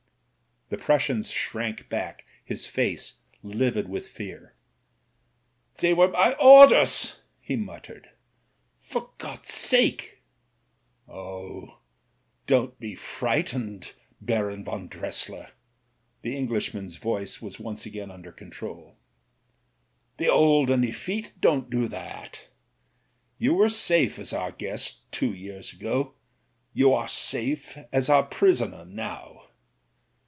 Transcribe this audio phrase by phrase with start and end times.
[0.71, 4.55] »The Prussian shrank back, his face livid with fear.
[5.81, 8.11] "They were my orders," he muttered.
[8.79, 10.21] "For God's sake"
[11.09, 11.79] "Oh,
[12.47, 15.49] don't be frightened, Baron von Dressier."
[16.21, 18.95] The Englishman's voice was once again under control.
[20.19, 22.47] "The old and effete don't do that.
[23.37, 26.13] You were safe as our guest two years ago;
[26.71, 29.39] you are safe as our prisoner now.